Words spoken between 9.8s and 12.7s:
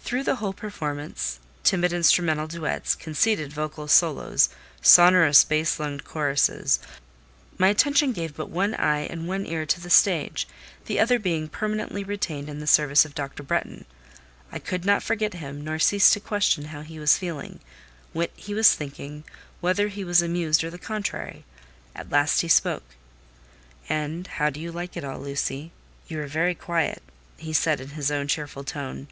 the stage, the other being permanently retained in the